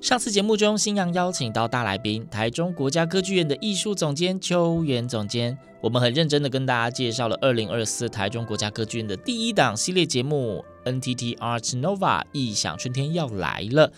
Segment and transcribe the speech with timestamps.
[0.00, 13.92] 上次节目中，新阳邀请到大来宾，台中国家歌剧院的艺术总监邱元总监，我们很认真的跟大家介绍了二零二四台中国家歌剧院的第一档系列节目 NTT Art Nova 异想春天要来了。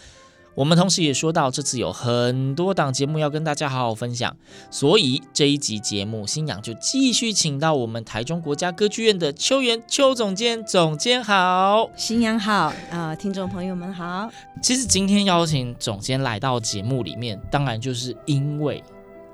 [0.54, 4.36] 我们同时也说到，这次有很多档节目要跟大家好好分享，
[4.70, 14.28] 所以这一集节目，新娘就继续请到我们台中国家歌剧院的邱元邱总监，总监好，新阳好啊、呃，听众朋友们好。
[14.60, 18.82] 其实今天邀请总监来到节目里面，当然就是因为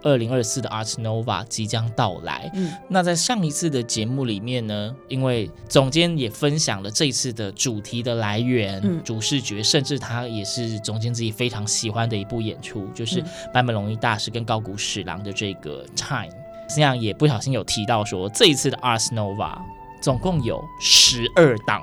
[0.06, 2.48] 二零二四的 Art Nova 即将到来。
[2.54, 13.20] 嗯，那在上一次的节目里面呢，因为总监也分享了这一次的主题的来源、嗯主视觉，甚至他也是总监自己非常喜欢的一部演出，就是
[13.52, 16.32] 坂本龙一大师跟高谷史郎的这个 Time。
[16.74, 19.58] 这样也不小心有提到说，这一次的 Art Nova
[20.00, 21.82] 总共有十二档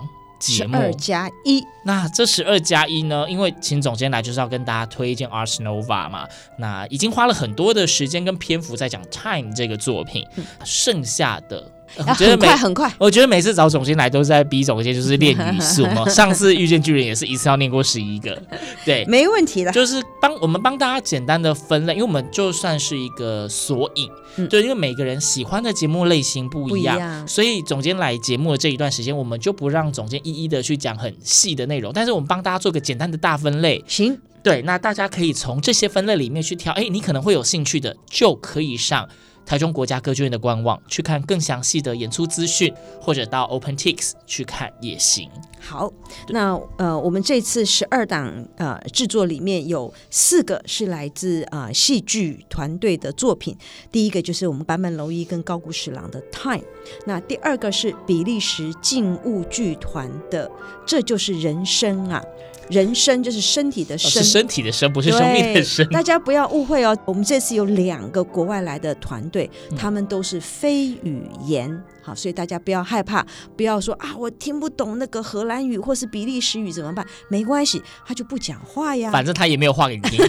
[0.52, 3.26] 节目，十二加一，那这十二加一呢？
[3.30, 6.28] 因为请总监来就是要跟大家推荐 Ars Nova 嘛，
[6.58, 11.72] 那已经花了很多的时间跟篇幅在讲 Time 这个作品，嗯剩下的。
[11.96, 12.94] 要我觉得每很快很快。
[12.98, 16.08] 我觉得每次找总监来都是在逼总监，就是练语速嘛。
[16.10, 18.42] 上次遇见巨人也是一次要念过十一个，
[18.84, 19.72] 对，没问题的。
[19.72, 33.84] 就是帮我们帮大家简单的分类，因为我们就算是一个索引，嗯就因为每个人喜欢的节目类型不一样，不一样所以总监来节目的这一段时间，我们就不让总监一一的去讲很细的内容，但是我们帮大家做个简单的大分类。
[33.86, 39.10] 行，对，那大家可以从这些分类里面去挑，哎，你可能会有兴趣的，就可以上
[39.46, 45.30] 台中国家歌剧院的官网去看更详细的演出资讯，或者到 OpenTix 去看也行。
[45.60, 45.92] 好。
[46.30, 53.58] 那呃，我们这次十二档呃制作里面有四个是来自呃戏剧团队的作品。
[53.92, 56.58] 第一个就是我们坂本龙一跟高谷史郎的《Time》，
[57.06, 60.48] 那第二个是比利时静物剧团的
[60.86, 62.24] 《这就是人生》啊。
[62.70, 65.86] 人生就是身体的哦生，是身体的生，不是生命的生。
[65.90, 73.26] 大家不要误会哦，我们这次有两个国外来的团队，嗯他们都是非语言，好，所以大家不要害怕，
[73.58, 77.06] 不要说啊，我听不懂那个荷兰语或是比利时语怎么办？
[77.28, 79.10] 没关系，他就不讲话呀。
[79.12, 80.24] 反正他也没有话给你听。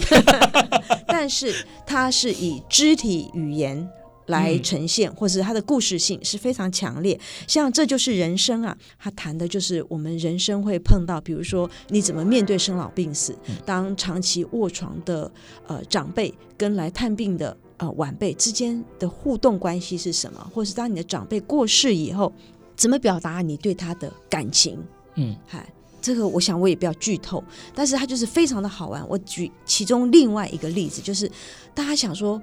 [1.07, 1.53] 但是
[1.85, 3.87] 他是以肢体语言。
[4.27, 7.19] 来呈现，或是他的故事性是非常强烈。
[7.45, 15.31] 像这就是人生啊，他谈的就是我们人生会碰到，比如说你怎么面对生老病死，当长期卧床的
[15.67, 22.31] 呃长辈跟来探病的呃晚辈之间的互动关系是什么，或是当你的长辈过世以后，
[22.75, 24.77] 怎么表达你对他的感情？
[25.15, 25.67] 嗯，嗨，
[26.01, 27.43] 这个我想我也不要剧透，
[27.73, 29.05] 但是它就是非常的好玩。
[29.07, 31.29] 我举其中另外一个例子，就是
[31.73, 32.41] 大家想说。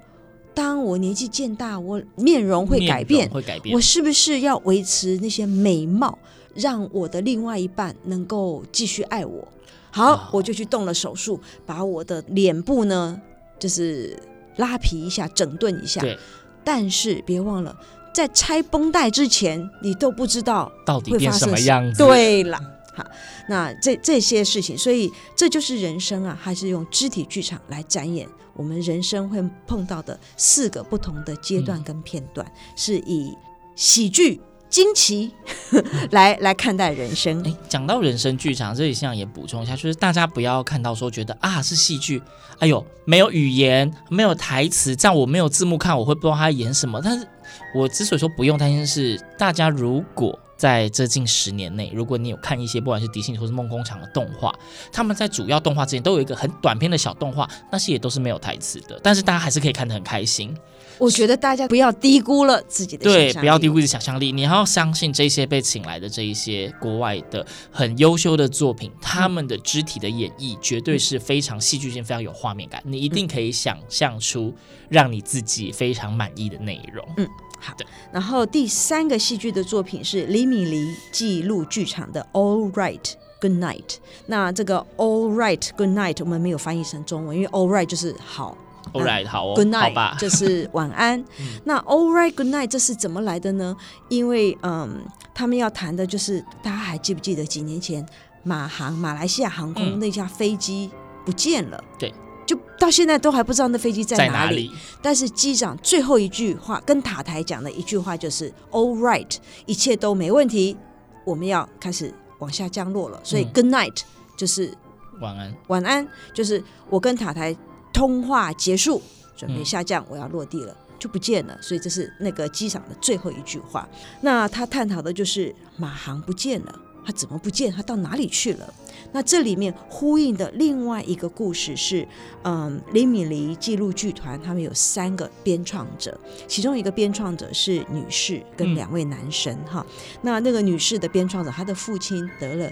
[0.55, 3.75] 当我年纪渐大，我面容会改变，会改变。
[3.75, 6.15] 我是不是要维持那些美貌，
[6.53, 9.47] 让我的另外一半能够继续爱我？
[9.89, 13.19] 好，哦、我就去动了手术，把我的脸部呢，
[13.57, 14.15] 就是
[14.57, 16.01] 拉皮一下，整顿一下。
[16.01, 16.17] 对。
[16.63, 17.75] 但是别忘了，
[18.13, 21.97] 在拆绷带之前，你都不知道到底变什么样子。
[21.97, 22.57] 对了，
[22.95, 23.05] 好，
[23.49, 28.25] 那这这些事情，所以这就是人生啊，还是用肢体剧场来展演。
[28.53, 33.35] 我们人生会碰到的四个不同的阶段跟片段，嗯、是以
[33.75, 34.39] 喜剧、
[34.73, 35.31] 惊奇
[36.09, 37.47] 来来看待人生。
[37.47, 42.19] 哎，讲到人生剧场，这里想也补充一下，就是大家不要看到说觉得啊是戏剧，
[42.57, 46.99] 哎呦没有语言、没有台词，这样我没有字幕看，我会不知道他演什么。
[47.03, 47.27] 但是
[47.75, 50.39] 我之所以说不用担心是，大家如果。
[50.55, 54.53] 在这近十年内，如果你有看一些不管是迪士尼或是梦工厂的动画，
[54.93, 60.55] 他们在主要动画之前都有一个很短篇的小动画，那些也都是没有台词的，但是大家还是可以看得很开心。
[60.97, 74.53] 我觉得大家不要低估了自己的想象力对，不要低估自己想象力，你还要相信这些被请来的这一些国外的很优秀的作品，他们的肢体的演绎绝对是非常戏剧性、非常有画面感，你一定可以想象出
[74.89, 77.05] 让你自己非常满意的内容。
[77.17, 77.27] 嗯，
[77.59, 77.85] 好的。
[78.11, 83.87] 然后第三个戏剧的作品是李米黎记录剧场的《All Right Good Night》。
[84.27, 88.57] 那这个《All Right Good Night》我们没有翻译成中文，因为 All Right 就是好。
[88.93, 91.19] All right，好哦，Good night，好吧，就是晚安。
[91.39, 93.75] 嗯、那 All right, Good night，这是怎么来的呢？
[94.07, 95.03] 因为嗯，
[95.33, 98.05] 他们要谈的就是大家还记不记得几年前
[98.43, 100.91] 马航马来西亚航空那架飞机
[101.25, 101.83] 不见了？
[101.97, 104.29] 对、嗯，就到现在都还不知道那飞机在哪里。
[104.31, 109.35] 哪里，但是机长最后一句话跟塔台讲的一句话就是 All right，
[109.65, 110.77] 一切都没问题，
[111.25, 113.19] 我们要开始往下降落了。
[113.23, 114.01] 所以 Good night
[114.37, 114.71] 就是
[115.19, 117.55] 晚安，晚安就是我跟塔台。
[117.93, 119.01] 通话结束，
[119.37, 121.57] 准备下降，我要落地了，就不见了。
[121.61, 123.87] 所以这是那个机长的最后一句话。
[124.21, 127.71] 那他探讨的就是马航不见了，他怎么不见？
[127.71, 128.73] 他到哪里去了？
[129.11, 132.07] 那这里面呼应的另外一个故事是，
[132.43, 140.19] 嗯，李米黎纪录剧团他们有三个编创者，其中一个编创者是女士跟两位男生哈、嗯。
[140.23, 142.65] 那那个女士的编创者，她的父亲得了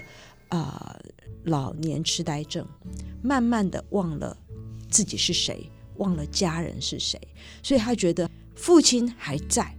[0.48, 1.00] 啊、呃、
[1.44, 2.66] 老年痴呆症，
[3.22, 4.36] 慢慢的忘了。
[4.92, 7.18] 自己是谁，忘了家人是谁，
[7.62, 9.74] 所以他觉得父亲还在，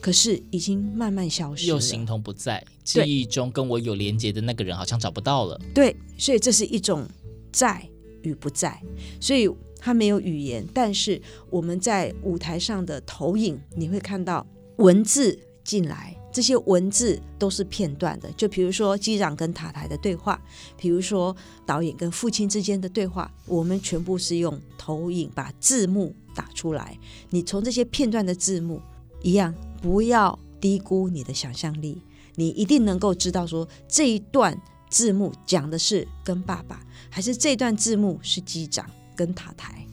[0.00, 2.62] 可是已经慢慢消失了，又形同不在。
[2.84, 5.58] 记忆中跟我有连接的那个人好像找不到了。
[5.74, 7.08] 对，所以这是一种
[7.50, 7.82] 在
[8.22, 8.78] 与不在，
[9.20, 9.48] 所以
[9.78, 16.14] 他没有语言，但是我们在舞台上的投影，你会看到文字进来。
[16.30, 20.40] 这些文字都是片段的，就比如说机长跟塔台的对话，
[20.76, 21.34] 比如说
[21.64, 26.96] 导演跟父亲之间的对话，我们全部是用投影把字幕打出来。
[27.30, 28.80] 你从这些片段的字幕
[29.22, 32.00] 一样，不要低估你的想象力，
[32.34, 34.56] 你一定能够知道说这一段
[34.90, 39.84] 字幕讲的是跟爸爸，还是这段字幕是机长跟塔台。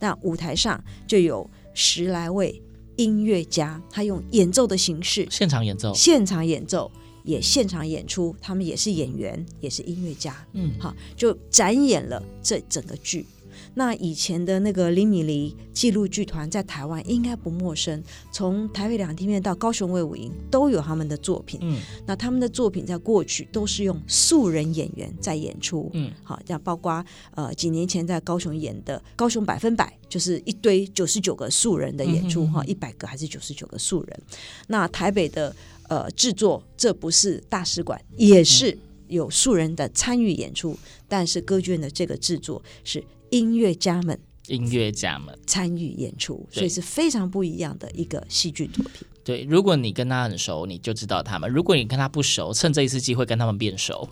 [0.00, 2.60] 那舞台上就有十来位。
[2.96, 6.90] 音乐家，他用演奏的形式，现场演奏，现场演奏，
[7.24, 13.26] 也现场演出，他们也是演员，也是音乐家，嗯，好，就展演了这整个剧。
[13.74, 21.58] 那以前的那个李米黎纪录剧团在台湾应该不陌生，从台北两厅院到高雄卫武营都有他们的作品。
[21.62, 25.90] 嗯，那他们的作品在过去都是用素人演员在演出。
[25.94, 27.04] 嗯，好，像包括
[27.34, 34.22] 呃几年前在高雄演的《高雄百分百》，就是一堆九十九个素人的演出哈，一百个还是九十九个素人。
[34.68, 35.54] 那台北的
[35.88, 38.78] 呃制作，这不是大使馆，也是
[39.08, 40.78] 有素人的参与演出，
[41.08, 43.02] 但是歌剧院的这个制作是。
[43.34, 44.16] 音乐家们，
[44.46, 49.04] 音乐家们参与演出，所以是非常不一样的一个戏剧作品。
[49.24, 54.06] 对，如果你跟他很熟，你就知道他们；如果你跟他不熟，趁这一次机会跟他们变熟。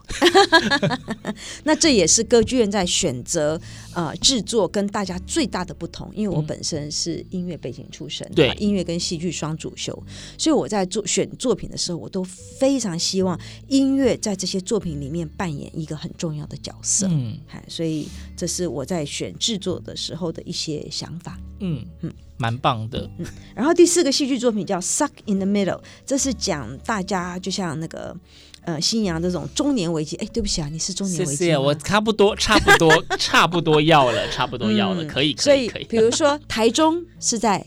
[1.64, 3.61] 那这也是歌剧院在选择
[3.94, 9.93] 呃制作跟大家最大的不同，因为我本身是音乐背景出身，对、嗯、音乐跟戏剧双主修，
[10.38, 13.38] 所以我在做选作品的时候，我都非常希望
[13.69, 17.06] 音乐在这些作品里面扮演一个很重要的角色。
[17.11, 17.37] 嗯，
[17.69, 21.38] 所以这是我在选制作的时候的一些想法。
[21.61, 22.11] 嗯嗯。
[22.37, 28.17] 蛮棒的，嗯，然后第四个戏剧作品叫《Suck in the Middle》，这是讲大家就像那个
[28.64, 30.17] 呃新阳这种中年危机。
[30.17, 35.84] 哎，对不起啊，你是中年危机，谢谢，我差不多， 差不多，差不多要了，差不多要了，可以，可以，可以。
[35.84, 37.64] 比如说台中是在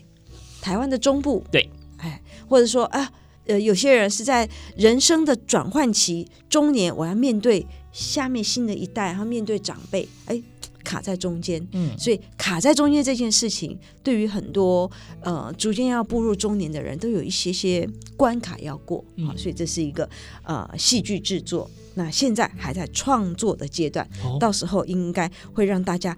[0.62, 3.10] 台湾的中部， 对，哎，或者说啊，
[3.46, 10.42] 呃，有些人是在人生的转换期，中年，我要面对下面新的一代，然后面对长辈，哎。
[10.86, 14.90] 卡在中间，嗯，所以卡在中间这件事情，对于很多
[15.22, 20.08] 呃逐渐要步入中年的人都有一些些关卡要过，嗯，所以这是一个
[20.44, 26.16] 呃戏剧制作，那现在还在创作的阶段，哦，到时候应该会让大家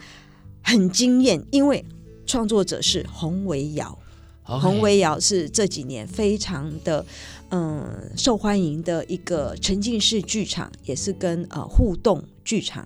[0.62, 1.83] 很惊艳，因为
[2.25, 3.97] 创作者是洪维尧，
[4.43, 7.05] 洪维尧是这几年非常的
[7.50, 12.86] 嗯、呃、受欢迎的一个沉浸式剧场，也是跟呃互动剧场。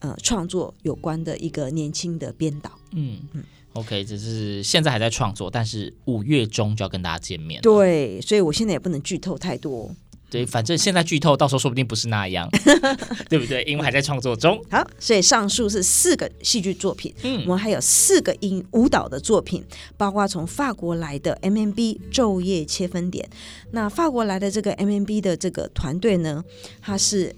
[0.00, 7.60] 呃，创作有关的一个年轻的编导，嗯嗯，OK，只是现在还在创作，但是五月中就要跟大家见面。
[7.60, 9.94] 对，所以我现在也不能剧透太多。
[10.30, 12.48] 对，反正现在剧透，到时候说不定不是那样，
[13.28, 13.64] 对不对？
[13.64, 14.64] 因为还在创作中。
[14.70, 19.64] 好，所以上述是四个戏剧作品，嗯，我们还有四个音舞蹈的作品，
[19.96, 23.28] 包括从法国来的 MMB 昼夜切分点。
[23.72, 26.44] 那法国来的这个 MMB 的这个团队呢，
[26.80, 27.34] 它是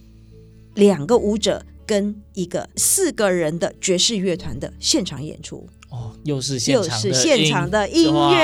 [0.75, 1.64] 两个舞者。
[1.86, 5.68] 跟一个四个人的爵士乐团的现场演出。
[5.90, 8.38] 哦，又是现场的又是现场的音乐，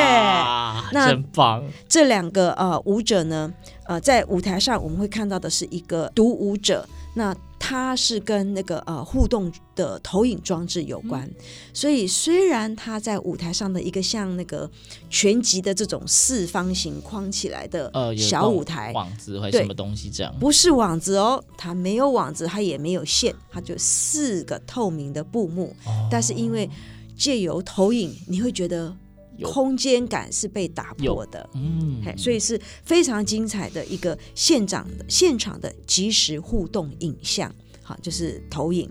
[0.93, 1.65] 那真棒！
[1.89, 3.51] 这两个呃舞者呢，
[3.87, 7.35] 呃，在舞台上我们会看到的是一个独舞者，那
[7.69, 11.35] 他是跟那个呃互动的投影装置有关，嗯、
[11.75, 14.71] 所以虽然他在舞台上的一个像那个
[15.11, 26.71] 全集的这种四方形框起来的小舞台，呃、网子或什么东西这样，不是网子哦，它没有网子，它也没有线，它就四个透明的布幕，哦、但是因为
[27.19, 28.97] 借由投影，你会觉得
[29.43, 38.91] 空间感是被打破的，嗯，所以是非常精彩的一个现场的现场的即时互动影像，好，就是投影。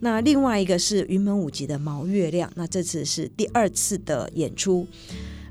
[0.00, 4.86] 那另外一个是云门舞集的毛月亮，那这次是第二次的演出，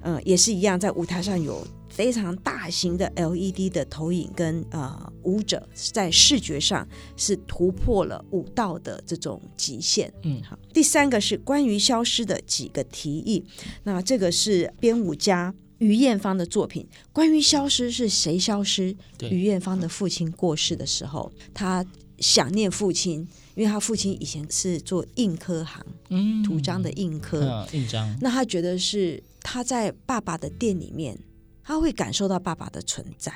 [0.01, 1.65] 呃，也是一样，在舞台上有。
[1.91, 10.11] 非常大型的 LED 的投影跟呃舞者在视觉上是突破了舞蹈的这种极限。
[10.23, 10.57] 嗯，好。
[10.73, 13.43] 第三个是关于消失的几个提议，
[13.83, 16.87] 那这个是编舞家于艳芳的作品。
[17.11, 18.95] 关于消失是谁消失？
[19.29, 21.85] 于艳芳的父亲过世的时候，他
[22.19, 28.15] 想念父亲，因为他父亲以前是做印刻行，嗯，图章的印刻，嗯，印章。
[28.21, 31.19] 那他觉得是他在爸爸的店里面。
[31.63, 33.31] 他会感受到爸爸的存在，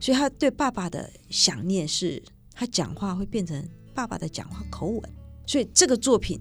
[0.00, 2.22] 所以他对爸爸的想念是，
[2.54, 5.02] 他讲话会变成爸爸的讲话口吻。
[5.46, 6.40] 所以这个作品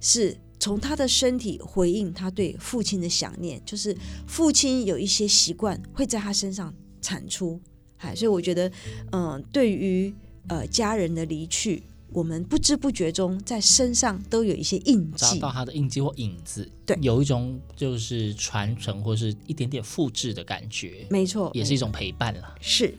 [0.00, 3.96] 是从他的身体回应他对父亲的想念，就是
[4.26, 7.60] 父亲有一些习惯会在他身上产出。
[7.98, 8.70] 哎，所以我觉得，
[9.12, 10.14] 嗯，对于
[10.48, 11.82] 呃家人的离去。
[12.10, 22.54] 我们不知不觉中在身上都有一些印记，找到他的印记或影子，对，有一种就是传承或是一点点复制的感觉，没错，也是一种陪伴了。
[22.60, 22.94] 是，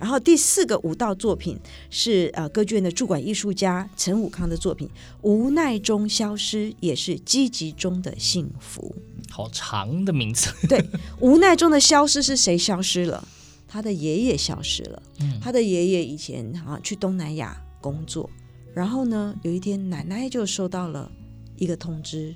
[0.00, 1.58] 然后第四个舞蹈作品
[1.90, 4.88] 是呃歌剧院的驻馆艺术家陈武康的作品，
[5.20, 8.94] 无奈中消失，也是积极中的幸福。
[9.30, 10.82] 好长的名字， 对，
[11.20, 13.28] 无奈中的消失是谁消失了？
[13.68, 18.30] 他的爷爷消失了，嗯，他的爷爷以前好像去东南亚工作。
[18.74, 21.08] 然后呢，有一天奶奶就收到了
[21.56, 22.34] 一个通知，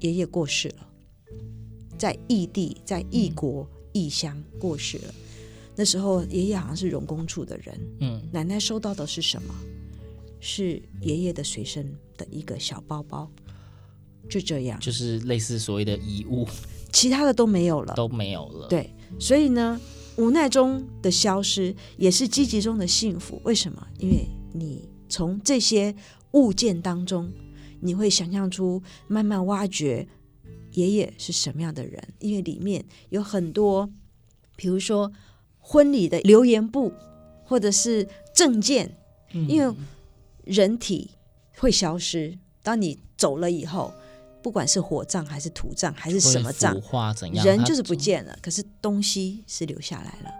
[0.00, 0.86] 爷爷过世了，
[1.96, 5.14] 在异地，在异国异乡过世了。
[5.76, 9.54] 那时候爷爷好像是荣工处的人，嗯，奶奶收到的是什么？
[10.40, 13.30] 是爷爷的随身的一个小包包，
[14.28, 16.48] 就这样，就是类似所谓的遗物，
[16.92, 18.66] 其他的都没有了，都没有了。
[18.66, 19.80] 对，所以呢，
[20.16, 23.40] 无奈中的消失也是积极中的幸福。
[23.44, 23.86] 为什么？
[24.00, 24.89] 因为你。
[25.10, 25.94] 从这些
[26.30, 27.30] 物件当中，
[27.80, 30.06] 你会想象出慢慢挖掘
[30.72, 33.90] 爷爷是什么样的人，因为里面有很多，
[34.56, 35.12] 比如说
[35.58, 36.92] 婚礼的留言簿，
[37.44, 38.96] 或者是证件，
[39.32, 39.74] 因为
[40.44, 41.10] 人体
[41.58, 43.92] 会消失，当你走了以后，
[44.42, 46.80] 不管是火葬还是土葬还是什么葬，
[47.44, 50.30] 人就是不见了，可是东西是留下来了。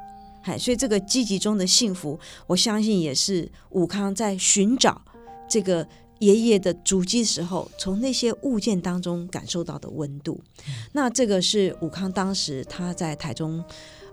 [0.43, 5.01] 嗨，所以这个积极中的幸福，我相信也是武康在寻找
[5.49, 5.87] 这个
[6.21, 10.41] 爷爷的足迹时候，从那些物件当中感受到的温度。
[10.67, 13.63] 嗯、那这个是武康当时他在台中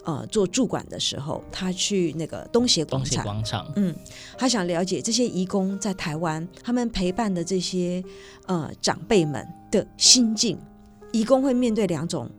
[0.03, 3.95] 呃做驻馆的时候，他去那个东协广场，广场，嗯，
[4.37, 8.03] 他想了解这些移工在台湾他们陪伴的这些
[8.47, 10.57] 呃长辈们的心境。
[11.13, 12.29] 移工会面对两种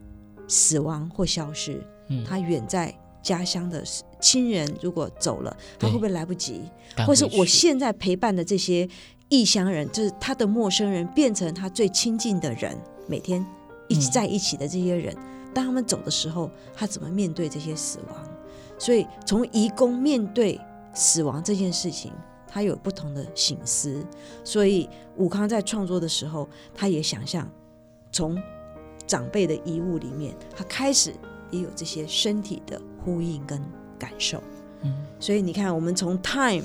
[0.47, 2.95] 死亡或消失，嗯，他远在。
[3.23, 3.83] 家乡的
[4.21, 6.63] 亲人如果走了，他会不会来不及？
[7.07, 8.89] 或是我现在陪伴的这些
[9.29, 13.45] 异乡人，就是他的陌生人，变成他最亲近的人，每天
[13.89, 18.29] 一起在一起的这些人，嗯、当他们走的时候，他怎么面对这些死亡？
[18.79, 20.59] 所以从移工面对
[20.95, 22.13] 死亡这件事情，
[22.47, 24.05] 他有不同的醒思。
[24.45, 27.51] 所以武康在创作的时候，他也想象
[28.11, 28.41] 从
[29.07, 31.13] 长辈的遗物里面，他开始
[31.51, 32.81] 也有这些身体的。
[33.09, 33.59] 呼应跟
[33.99, 34.43] 感受，
[34.83, 36.63] 嗯，所以你看，我们从 time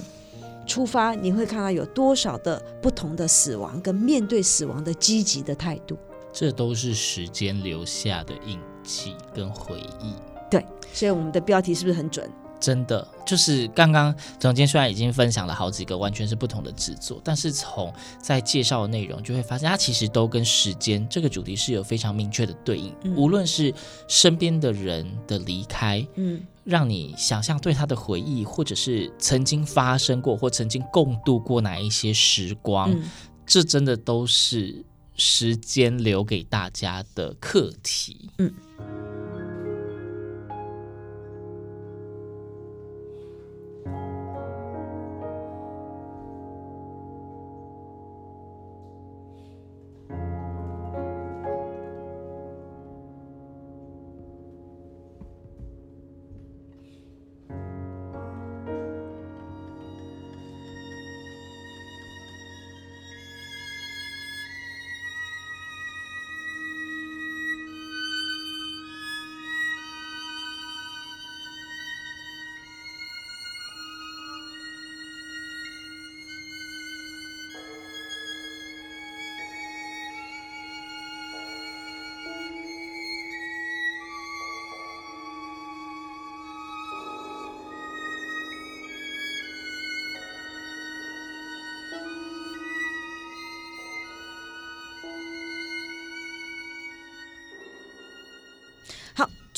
[0.68, 5.98] 出发，你会看到有多少的不同的死亡跟面对死亡的积极的态度，
[6.34, 10.14] 这都是时间留下的印记跟回忆。
[10.52, 12.30] 对，所以我们的标题是不是很准？
[12.64, 22.96] 真的就是刚刚总监虽然已经分享了好几个完全是不同的制作，但是从在介绍的内容就会发现，它其实都跟时间这个主题是有非常明确的对应。
[23.04, 23.74] 嗯、无论是
[24.08, 33.04] 身边的人的离开，嗯，让你想象对他的回忆，或者是曾经发生过或曾经共度过哪一些时光，嗯、
[33.46, 34.86] 这真的都是
[35.18, 38.30] 时间留给大家的课题。
[38.38, 38.54] 嗯。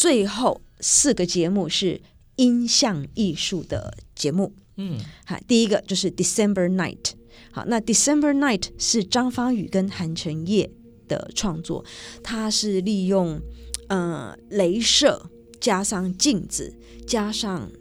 [0.05, 1.99] 最后四个节目是
[2.35, 4.53] 音像艺术的节目。
[4.77, 7.13] 嗯，好，第一个就是 December Night。
[7.51, 10.69] 好，那 December Night 是张芳语跟韩承业
[11.07, 11.83] 的创作，
[12.21, 13.41] 它是利用
[13.87, 15.27] 呃镭射
[15.59, 17.71] 加上镜子加上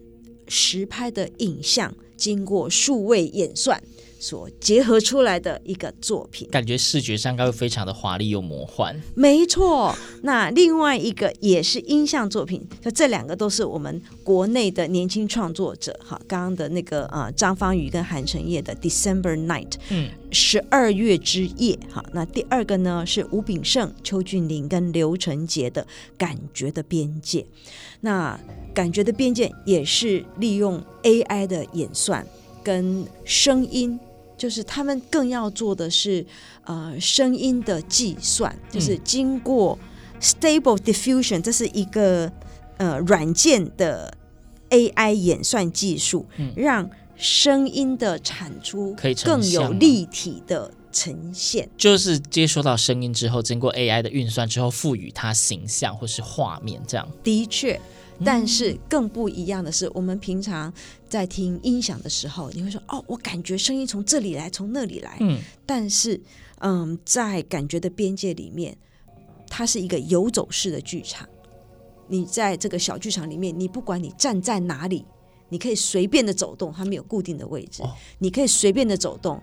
[0.48, 3.82] 实拍的影像，经过数位演算。
[4.18, 8.98] 所结合出来的一个作品，感觉视觉上应该会非常的华丽又魔幻。
[9.14, 15.98] 没错，那另外一个也是音像作品，就这两个都是我们国内的年轻创作者。
[16.02, 21.78] 哈，刚刚的那个呃张芳语跟韩承业的《December Night》，嗯，十二月之夜。
[21.92, 25.82] 哈，那第二个呢是吴炳胜、邱俊霖跟刘成杰的
[26.16, 27.40] 《感觉的边界》。
[28.00, 28.38] 那
[28.74, 32.26] 《感觉的边界》也是利用 AI 的演算
[32.64, 34.00] 跟声音。
[34.36, 36.26] 就是他们更要做的是，
[36.64, 39.78] 呃，声音的计算，就是经过
[40.20, 42.30] Stable Diffusion，这是一个
[42.78, 44.12] 呃软件的
[44.70, 51.70] AI 演算技术，让声音的产出可以更有立体的呈现。
[51.78, 57.08] 就是接收到声音之后，经过 AI 的运算之后，赋予它形象或是画面，这样。
[57.22, 57.80] 的确。
[58.22, 60.72] 但是更不一样的是，我们平常
[61.08, 65.40] 在听音响的时候，你会说：“哦，我感觉声音从这里来，从那里来。”嗯。
[65.66, 66.20] 但是，
[66.60, 68.76] 嗯，在感觉的边界里面，
[69.48, 71.28] 它是一个游走式的剧场。
[72.06, 75.04] 你在这个小剧场里面，你不管你站在哪里，
[75.48, 77.82] 你可以随便的走动，它没有固定的位置。
[77.82, 77.90] 哦。
[78.18, 79.42] 你可以随便的走动。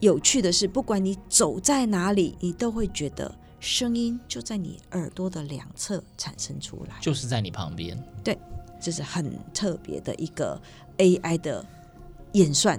[0.00, 3.34] 有趣的是，不管你走在哪里，你都会觉得。
[3.58, 7.96] 声音就在你耳朵的两侧产生出来，就是在你旁边。
[8.22, 8.38] 对，
[8.80, 10.60] 这是很特别的一个
[10.98, 11.64] AI 的
[12.32, 12.78] 演算。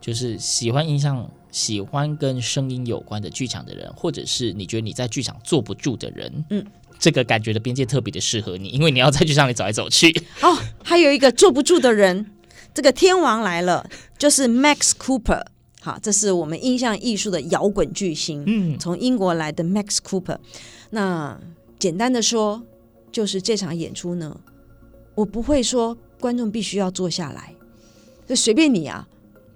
[0.00, 6.64] 就是喜欢音像、喜欢跟声音有关的剧场的人，或者是你觉得你在剧场坐不住的人，嗯，
[6.98, 10.10] 这个感觉的边界特别的适合你，因为你要在剧场里走来走去。
[10.40, 12.30] 哦，还有一个坐不住的人，
[12.72, 15.44] 这个天王来了，就是 Max Cooper。
[15.80, 20.36] 好，这是我们印象艺术的摇滚巨星，嗯，从英国来的 Max Cooper。
[20.90, 21.38] 那
[21.78, 22.60] 简单的说，
[23.12, 24.38] 就是这场演出呢，
[25.14, 27.54] 我不会说观众必须要坐下来，
[28.26, 29.06] 就随便你啊。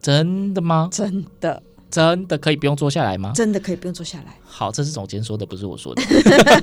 [0.01, 0.89] 真的吗？
[0.93, 3.33] 真的，真的可以不用坐下来吗？
[3.35, 4.37] 真的可以不用坐下来。
[4.45, 6.03] 好，这是总监说的，不是我说的。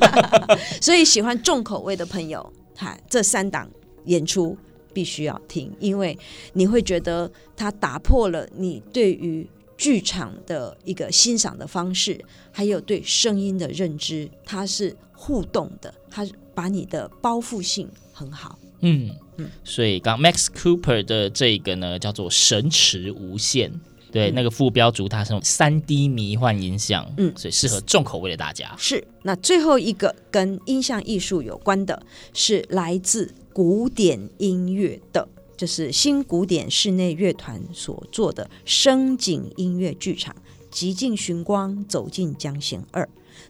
[0.82, 3.69] 所以喜欢重口味的朋友，哈，这三档
[4.06, 4.58] 演出。
[4.93, 6.17] 必须要听，因为
[6.54, 9.47] 你会觉得它打破了你对于
[9.78, 12.19] 剧场的一个欣赏的方式，
[12.52, 18.60] 还有对声音的认知，它是互动的，它把你的包覆性很好。
[18.82, 23.71] 嗯嗯，所以刚 Max Cooper 的这个呢叫做神池无限，
[24.12, 28.75] 对，嗯、那个副标主它是用三 D 迷幻音像，嗯，所以适合重口味的大家。
[28.78, 32.02] 是，那最后一个跟音像艺术有关的
[32.34, 33.34] 是来自。
[33.60, 40.34] 古典音乐的，就是新古典室内乐团所做的声景音乐剧场
[40.72, 43.04] 《极尽寻光走进江贤二》。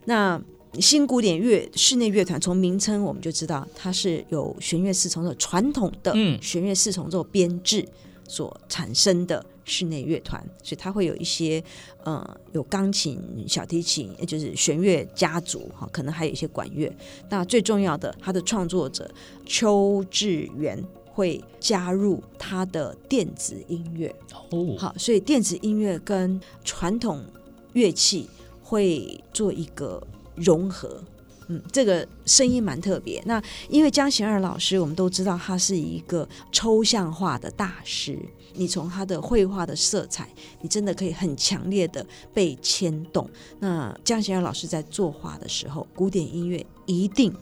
[0.06, 0.42] 那
[0.80, 7.88] 新古典乐室内乐团从名称我们就知道，它是有弦乐四重奏传统的弦乐四重奏编制
[8.30, 11.62] 所产生的室内乐团，所以它会有一些
[12.04, 16.90] 呃有钢琴、小提琴，也就是弦乐家族哈，可能还有一些管乐。
[17.28, 19.10] 那最重要的，它的创作者
[19.44, 24.14] 邱志源会加入他的电子音乐
[24.50, 27.24] 哦，好，所以电子音乐跟传统
[27.72, 28.28] 乐器
[28.62, 30.00] 会做一个
[30.36, 31.02] 融合。
[31.50, 33.20] 嗯，这个声音蛮特别。
[33.26, 38.16] 那因为江贤二老师，我们都知道他是一个抽象化的大师。
[38.54, 40.28] 你从他的绘画的色彩，
[40.60, 43.28] 你真的可以很强烈的被牵动。
[43.58, 47.34] 那江贤二老师在作画的时候，古典音乐一定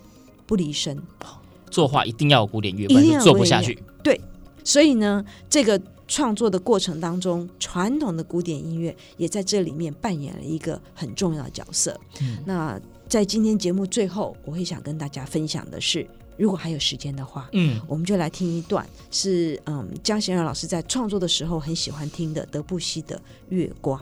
[0.47, 0.99] 不离身。
[1.71, 3.79] 作画一定要有古典乐，不然做不下去。
[4.03, 4.19] 对，
[4.65, 11.99] 所以呢，这个创作的过程当中，传统的古典音乐也在这里面扮演了一个很重要的角色。
[12.23, 12.81] 嗯，那。
[13.09, 23.17] 在今天节目最后，我会想跟大家分享的是，如果还有时间的话，嗯，我们就来听一段是嗯江贤二老师在创作的时候很喜欢听的德布西的
[23.49, 23.99] 《月光》。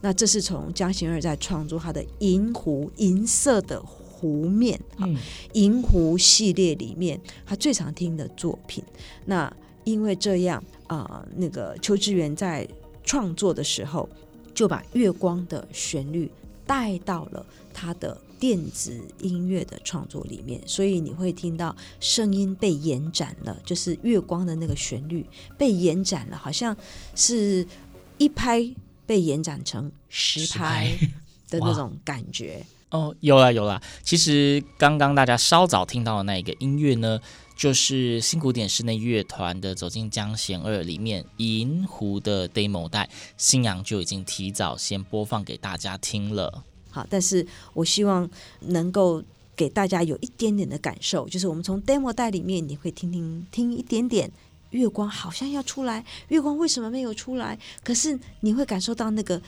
[0.00, 5.16] 那这是从江贤二在创作他的银湖银色的湖面，嗯，
[5.54, 8.84] 银湖系列里面他最常听的作品。
[9.24, 12.66] 那因为这样啊、呃，那个邱志源在
[13.02, 14.08] 创作的时候
[14.54, 16.30] 就把月光的旋律
[16.64, 18.16] 带到了他的。
[18.38, 25.24] 电子音乐的创作里面，所以你会听到声音被延展了，就是月光的那个旋律
[25.56, 26.76] 被延展了，好像
[27.14, 27.66] 是
[28.18, 28.68] 一拍
[29.06, 30.90] 被延展成十拍
[31.50, 32.64] 的那种感觉。
[32.90, 33.82] 哦，有啦有啦。
[34.02, 37.20] 其实刚刚大家稍早听到的那一个音乐呢，
[37.56, 46.62] 就是新古典室内乐团的《走进江贤二》里面《银湖》的 demo 带，新阳就已经提早先播放给大家听了。
[46.94, 48.30] 好，但是我希望
[48.60, 49.20] 能够
[49.56, 54.30] 给大家有一点点的感受，就是我们从 demo 带里面，你会听听听一点点
[54.70, 57.58] 月光，好像要出来，月光为什么没有出来？
[57.82, 59.42] 可是你会感受到那个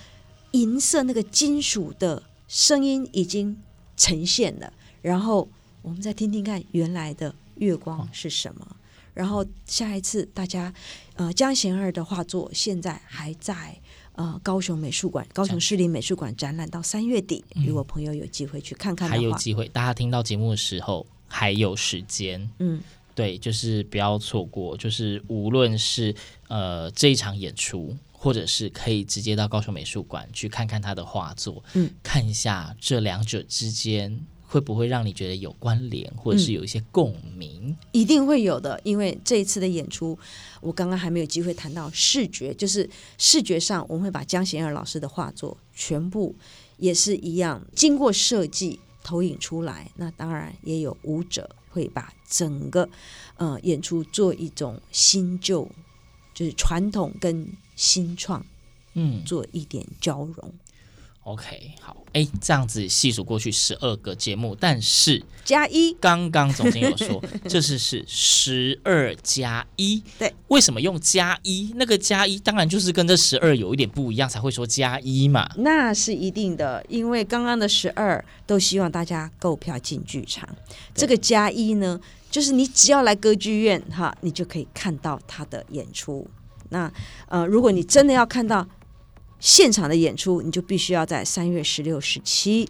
[0.50, 3.56] 银色、那个金属的声音已经
[3.96, 4.72] 呈现了。
[5.00, 5.48] 然后
[5.82, 8.76] 我们再听听看原来的月光是什么。
[9.14, 10.74] 然后下一次大家，
[11.14, 13.80] 呃，江贤二的画作现在还在。
[14.16, 22.80] 呃，高雄美术馆、高雄市立美术馆展览到三月底，如果朋友有机会去看看的话，还有机会，大家听到节目的时候还有时间，嗯，
[23.14, 26.14] 对，就是不要错过，就是无论是
[26.48, 34.18] 呃这一场演出，或者是可以直接到高雄美术馆去看看他的画作，嗯，看一下这两者之间。
[34.56, 37.68] 会不会让你觉得有关联，或者是有一些共鸣？
[37.68, 40.18] 嗯，一定会有的，因为这一次的演出，
[40.62, 42.88] 我刚刚还没有机会谈到视觉，就是
[43.18, 46.34] 视觉上，我们会把江贤二老师的画作全部
[46.78, 49.90] 也是一样经过设计投影出来。
[49.96, 52.88] 那当然也有舞者会把整个
[53.36, 55.70] 呃演出做一种新旧，
[56.32, 58.42] 就是传统跟新创，
[58.94, 60.54] 嗯，做一点交融。
[61.26, 71.72] OK，好，哎，这样子细数过去十二个节目，但是加一，刚刚总经有说 这是是十二加一，对，为什么用加一？
[71.74, 75.50] 那个加一当然就是跟这十二有一点不一样，才会说加一嘛。
[75.56, 80.48] 那是一定的，因为刚刚的十二都希望大家购票进剧场，
[80.94, 86.24] 这个加一呢，就是你只要来歌剧院哈，你就可以看到他的演出。
[86.68, 86.88] 那
[87.26, 88.64] 呃，如果你真的要看到。
[89.38, 92.68] 现场的演出，你就必须要在三月十六、十七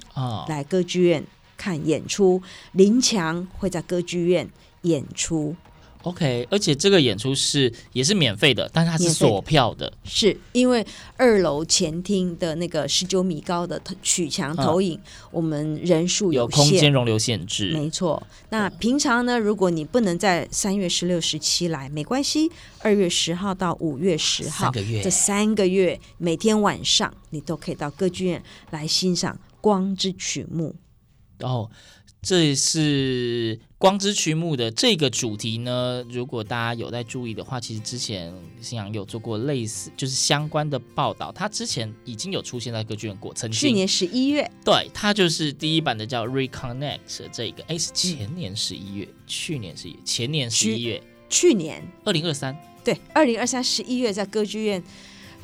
[0.48, 1.24] 来歌剧院
[1.56, 2.42] 看演出。
[2.72, 4.48] 林强会在歌剧院
[4.82, 5.54] 演出。
[6.02, 18.24] OK，而且这个演出是也是免费的，但是它是锁票的，是因为二楼前厅的那个十九米高的曲墙投影，嗯、我们人数有，有空间容留限制，没错。
[18.50, 30.76] 那平常呢，如果你不能在三月十六、十七来，没关系，二月十号到五月十号，三这三个月每天晚上你都可以到歌剧院来欣赏《光之曲目》
[31.46, 31.68] 哦。
[32.26, 36.04] 这是光之曲目的这个主题呢。
[36.10, 41.30] 如果大家有在注意的话，其实之前新阳有做过类似就是相关的报道。
[41.30, 46.98] 他之前已经有出现在歌剧院过，曾经去年十一月，对，他就是第一版的叫 Reconnect
[47.30, 54.82] 这个，哎，是前年十一月，嗯、去年十一月，前年十一月，去年二零二三，对，二零二三十一月在歌剧院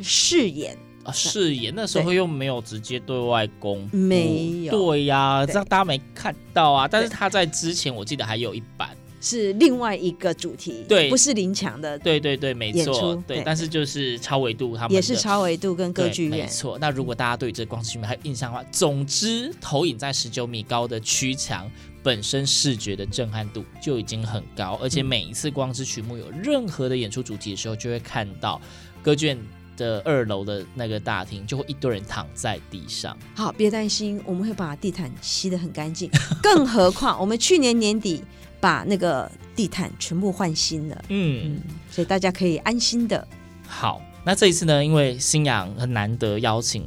[0.03, 0.77] 试演。
[1.05, 6.87] 啊，是耶，那时候又没有直接对外公布，没有，对呀、啊，这样大家没看到啊。
[6.87, 16.79] 但是他在之前，我记得还有一版是另外一个主题，对，不是林强的，对对对，没错，对，对，但是就是超维度他们也是超维度跟歌剧院，没错。
[16.79, 21.71] 那如果大家对这光之曲目还有印象的话，总之投影在十九米高的曲墙
[22.03, 28.61] 本身视觉的震撼度就已经很高，而且每一次光之曲目有任何的演出主题的时候，就会看到
[29.03, 29.39] 歌剧院。
[29.77, 33.17] 的二楼的那个大厅，就会一堆人躺在地上。
[33.35, 36.11] 好，别担心，我们会把地毯吸得很干净。
[36.43, 38.23] 更何况，我们去年年底
[38.61, 41.05] 把那个地毯全部换新了。
[41.09, 43.27] 嗯，嗯，所以大家可以安心的。
[43.67, 46.87] 好，那这一次呢，因为新阳很难得邀请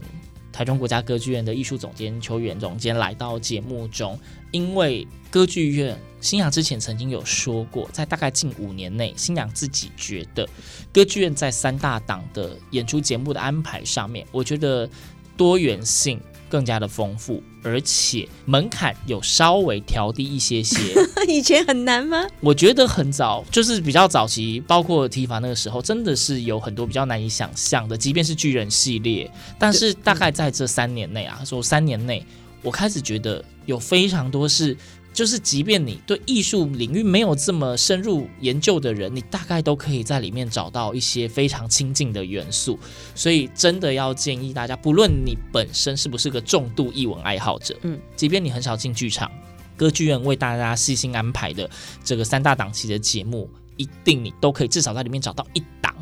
[0.55, 4.17] 台中国家歌剧院的艺术总监邱元总监来到节目中，
[4.51, 5.99] 因为歌剧院。
[6.21, 10.47] 新阳之前曾经有说过，在大概近五年内，新阳自己觉得
[10.91, 14.89] 歌剧院在三大档的演出节目的安排上面，我觉得
[15.37, 16.19] 多元性
[16.55, 20.77] 更加的丰富，而且门槛有稍微调低一些些。
[21.27, 22.25] 以前很难吗？
[22.39, 29.29] 我觉得很早，就是比较早期，包括提法那个时候，真的是有很多比较难以想象的，即便是巨人系列。
[29.59, 32.25] 但是大概在这三年内啊，说三年内，
[32.61, 34.77] 我开始觉得有非常多是。
[35.15, 42.77] 就是，即便你对艺术领域没有这么深入研究的人，你大概都可以在里面找到一些非常亲近的元素。
[43.15, 49.31] 所以，真的要建议大家，不论你本身是不是个重度艺文爱好者，嗯，即便你很少进剧场，
[49.77, 51.69] 歌剧院为大家细心安排的
[52.03, 55.95] 这个三大档期的节目，一定你都可以至少在里面找到一档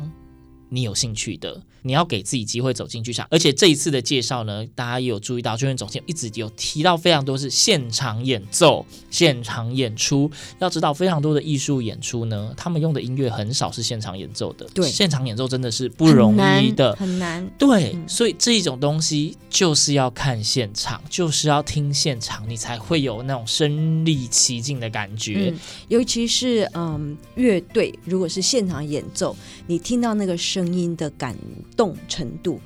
[0.68, 1.62] 你有兴趣的。
[1.86, 3.26] 你要给自己机会走进剧场。
[3.30, 10.30] 而且这一次的介绍呢，大家也有注意到，剧院总监一直有提到非常多是现场演奏、现场演出。
[10.58, 14.66] 要知道，非常多的艺术演出呢，他们用的音乐很少是现场演奏的。
[14.72, 17.46] 对，现场演奏真的是不容易的，很难。
[17.58, 25.52] 对，嗯、所以这一种东西就是要看现场，就是要听现场，你才会有那种身临其境的感觉。
[25.52, 31.36] 嗯、尤其是嗯，乐队如果是现场演奏，你听到那个声音的感
[31.76, 32.60] 动程度，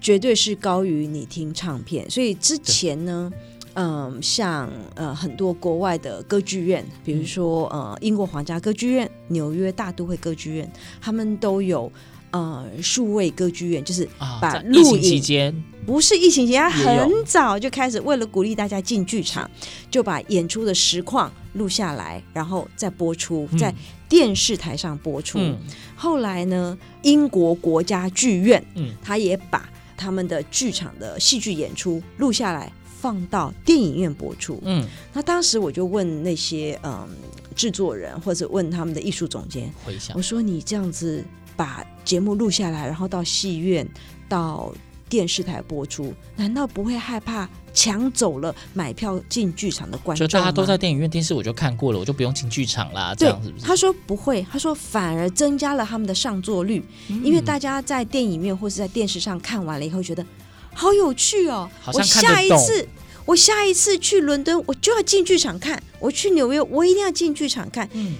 [0.00, 2.08] 绝对是高于你听唱片。
[2.10, 3.32] 所以之前呢，
[3.74, 11.90] 嗯，像呃很多国外的歌剧院，比如说呃英国皇家歌剧院、纽约大都会歌剧院，他们都有。
[12.34, 14.08] 呃，数位歌剧院就是
[14.40, 15.54] 把录影期间
[15.86, 19.48] 不是疫情期间，很早就开始为了鼓励大家进剧场，
[19.88, 23.72] 就把演出的实况录下来，然后再播出，在
[24.08, 25.38] 电视台上播出。
[25.38, 25.56] 嗯、
[25.94, 34.60] 后来呢，英国国家剧院，嗯，他也把他们的剧场的戏剧演出录下来，放到电影院播出。
[34.64, 37.08] 嗯，那当时我就问那些嗯
[37.54, 41.24] 制作人，或者问他们的艺术总监，回想我说你这样子。
[41.56, 43.86] 把节目录下来，然后到戏院、
[44.28, 44.72] 到
[45.08, 50.26] 电视台播出，难道不会害怕抢走了买票进剧场的观众？
[50.26, 53.14] 就大家都在电影院、电视，我就看过了，我就不用进剧场啦。
[53.16, 53.64] 这样是不是？
[53.64, 60.24] 他说不会，他说反而增加了他们的上座率，嗯、因为大家在电影院或是在电视上看完了以后，觉得
[60.72, 61.70] 好有趣哦。
[61.92, 62.88] 我下一次，
[63.24, 67.88] 我下一次去伦敦，我就要进剧场看；我去纽约，我一定要进剧场看。
[67.92, 68.14] 嗯。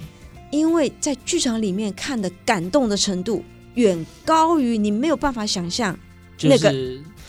[0.55, 5.99] 因为在剧场里面看的感动的程度远高于你没有办法想象，
[6.43, 6.73] 那个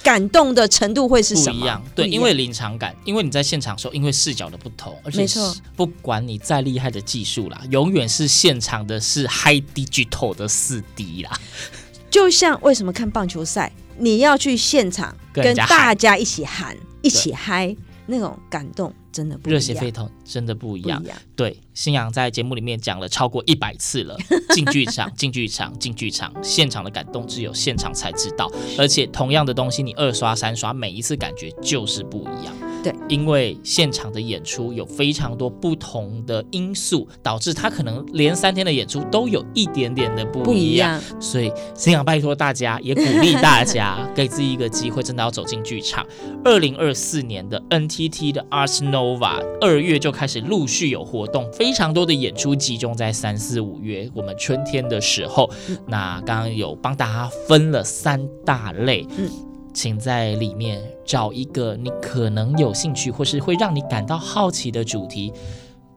[0.04, 1.60] 感动的程度会是什么？
[1.60, 11.32] 不一样，对，因为临场感，因为你在现场的时候，因为视角的不同，而且没错，不管你再厉害的技术啦，永远是现场的是 high digital 的四 D 啦。
[12.12, 18.94] 就像为什么看棒球赛，你要去现场跟大家一起喊，一起嗨，那种感动。
[19.15, 21.01] 真的不热血沸腾，真的不一样。
[21.01, 24.17] 一样对，新阳在节目里面讲了超过一百次了，
[24.54, 28.51] 进剧场，进剧场，进剧场，现场的感动只有现场才知道。
[28.78, 32.54] 而且同样的东西，你二刷三刷，每一次感觉就是不一样。
[32.84, 41.01] 对，因为现场的演出有非常多不同的因素，导致他可能连三天的演出都有一点点的不一样。
[41.01, 46.06] 一样，所以新阳拜托大家，也鼓励大家给自己一个机会，真的要走进剧场。
[46.43, 55.48] 二零二四年的 NTT 的 Ars Nova 二月就开始陆续有活动，非常多的演出集中在三四五月，我们春天的时候。
[55.70, 59.06] 嗯、那刚刚有帮大家分了三大类。
[59.18, 59.30] 嗯。
[59.74, 65.34] 请在里面找一个你可能有兴趣，或是会让你感到好奇的主题，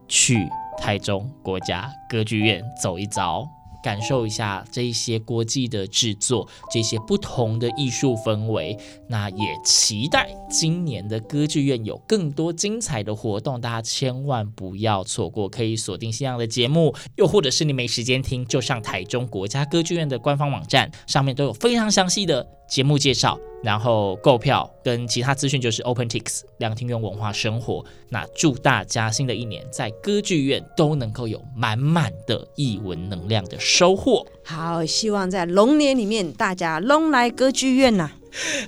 [0.07, 0.45] 去
[0.77, 3.47] 台中国家歌剧院走一遭。
[3.83, 8.77] 感受一下这些国际的制作，这些不同的艺术氛围。
[9.07, 15.49] 那也期待今年的歌剧院有更多精彩的活动，大家千万不要错过。
[15.49, 23.39] 可以锁定新浪的节目，又或者是你没时间听，就上台中国家歌剧院的官方网站，上面都有非常详细的节目介绍。
[23.61, 27.83] 然后购票跟其他资讯就是 OpenTix 两厅院文化生活。
[28.07, 34.25] 那祝大家新的一年在歌剧院都能够有满满的艺文能量的收获。
[34.45, 38.15] 好，希望在龙年里面大家龙来歌剧院呐、啊。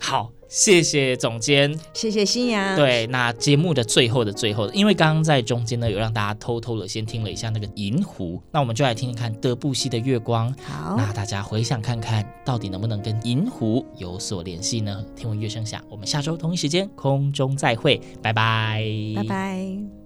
[0.01, 0.31] 好。
[0.53, 2.75] 谢谢总监，谢谢新阳。
[2.75, 10.53] 对，那节目的最后的最后，因为刚刚在中间呢，有让大家偷偷的先听了一下那个银狐，那我们就来听听看德布西的月光。
[10.61, 15.01] 好，那大家回想看看到底能不能跟银狐有所联系呢？
[15.15, 18.83] 听闻乐声响，我们下周同一时间空中再会，拜拜，
[19.15, 20.00] 拜拜。